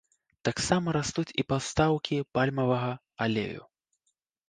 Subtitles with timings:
[0.47, 2.91] Таксама растуць і пастаўкі пальмавага
[3.27, 3.73] алею.